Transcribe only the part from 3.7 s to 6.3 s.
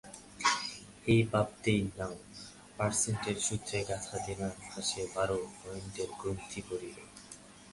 গাঁথা দেনার ফাঁসে বারো পার্সেন্টের